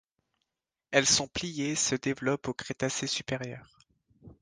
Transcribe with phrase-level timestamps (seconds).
[0.89, 3.77] Elles sont pliées et se développent au Crétacé supérieur.